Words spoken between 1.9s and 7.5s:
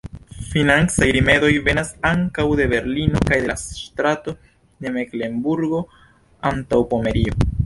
ankaŭ de Berlino kaj de la ŝtato de Meklenburgo-Antaŭpomerio.